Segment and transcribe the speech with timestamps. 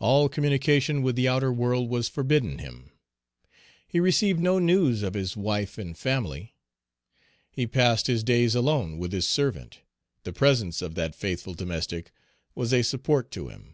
[0.00, 2.92] All communication with the outer world was forbidden him.
[3.88, 6.52] He received no news of his wife and family.
[7.50, 9.78] He passed his days alone with his servant;
[10.24, 12.10] the presence of that faithful domestic
[12.54, 13.72] was a support to him.